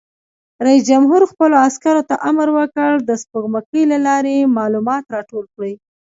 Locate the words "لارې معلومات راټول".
4.07-5.45